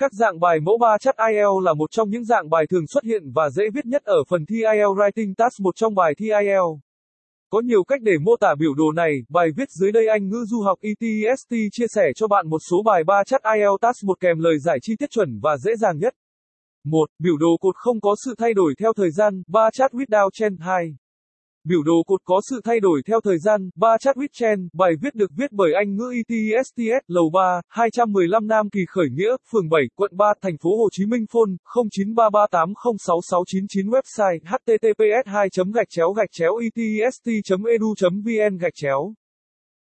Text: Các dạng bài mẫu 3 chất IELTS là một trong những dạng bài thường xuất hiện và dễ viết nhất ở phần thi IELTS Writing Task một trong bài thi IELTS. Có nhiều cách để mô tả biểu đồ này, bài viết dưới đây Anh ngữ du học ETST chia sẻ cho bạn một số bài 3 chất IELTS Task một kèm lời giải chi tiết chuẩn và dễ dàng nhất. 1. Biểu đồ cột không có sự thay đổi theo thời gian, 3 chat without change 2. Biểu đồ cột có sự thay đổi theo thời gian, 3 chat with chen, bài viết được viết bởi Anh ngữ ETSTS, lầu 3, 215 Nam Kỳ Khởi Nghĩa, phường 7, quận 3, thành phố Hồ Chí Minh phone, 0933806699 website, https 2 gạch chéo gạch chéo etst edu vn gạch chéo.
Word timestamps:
Các 0.00 0.12
dạng 0.12 0.40
bài 0.40 0.60
mẫu 0.60 0.78
3 0.80 0.98
chất 1.00 1.14
IELTS 1.28 1.62
là 1.62 1.74
một 1.74 1.90
trong 1.90 2.10
những 2.10 2.24
dạng 2.24 2.50
bài 2.50 2.64
thường 2.70 2.86
xuất 2.86 3.04
hiện 3.04 3.22
và 3.34 3.50
dễ 3.50 3.64
viết 3.74 3.86
nhất 3.86 4.02
ở 4.04 4.16
phần 4.28 4.46
thi 4.46 4.56
IELTS 4.56 4.98
Writing 4.98 5.34
Task 5.36 5.60
một 5.60 5.76
trong 5.76 5.94
bài 5.94 6.12
thi 6.18 6.26
IELTS. 6.26 6.80
Có 7.50 7.60
nhiều 7.60 7.84
cách 7.84 8.00
để 8.02 8.12
mô 8.20 8.36
tả 8.40 8.54
biểu 8.58 8.74
đồ 8.74 8.92
này, 8.92 9.12
bài 9.28 9.48
viết 9.56 9.70
dưới 9.70 9.92
đây 9.92 10.06
Anh 10.06 10.28
ngữ 10.28 10.44
du 10.48 10.60
học 10.60 10.78
ETST 10.80 11.54
chia 11.72 11.86
sẻ 11.88 12.02
cho 12.16 12.28
bạn 12.28 12.48
một 12.48 12.58
số 12.70 12.82
bài 12.84 13.04
3 13.04 13.22
chất 13.26 13.40
IELTS 13.54 13.80
Task 13.80 14.04
một 14.04 14.20
kèm 14.20 14.38
lời 14.38 14.58
giải 14.58 14.78
chi 14.82 14.96
tiết 14.98 15.10
chuẩn 15.10 15.40
và 15.42 15.56
dễ 15.56 15.76
dàng 15.76 15.98
nhất. 15.98 16.14
1. 16.84 17.10
Biểu 17.18 17.36
đồ 17.36 17.56
cột 17.60 17.76
không 17.76 18.00
có 18.00 18.14
sự 18.24 18.34
thay 18.38 18.54
đổi 18.54 18.74
theo 18.80 18.92
thời 18.96 19.10
gian, 19.10 19.42
3 19.46 19.70
chat 19.72 19.92
without 19.92 20.30
change 20.32 20.56
2. 20.60 20.96
Biểu 21.64 21.82
đồ 21.82 22.02
cột 22.06 22.20
có 22.24 22.40
sự 22.50 22.60
thay 22.64 22.80
đổi 22.80 23.02
theo 23.06 23.20
thời 23.24 23.38
gian, 23.38 23.70
3 23.74 23.96
chat 24.00 24.16
with 24.16 24.28
chen, 24.32 24.68
bài 24.72 24.92
viết 25.02 25.14
được 25.14 25.30
viết 25.36 25.52
bởi 25.52 25.72
Anh 25.74 25.96
ngữ 25.96 26.12
ETSTS, 26.16 27.04
lầu 27.06 27.30
3, 27.32 27.60
215 27.68 28.46
Nam 28.46 28.70
Kỳ 28.70 28.80
Khởi 28.88 29.06
Nghĩa, 29.12 29.36
phường 29.52 29.68
7, 29.68 29.82
quận 29.96 30.16
3, 30.16 30.32
thành 30.42 30.58
phố 30.62 30.76
Hồ 30.76 30.88
Chí 30.92 31.06
Minh 31.06 31.24
phone, 31.32 31.50
0933806699 31.74 33.90
website, 33.90 34.38
https 34.44 35.26
2 35.26 35.48
gạch 35.74 35.88
chéo 35.90 36.12
gạch 36.12 36.30
chéo 36.32 36.52
etst 36.76 37.28
edu 37.70 37.94
vn 38.24 38.56
gạch 38.56 38.74
chéo. 38.74 39.14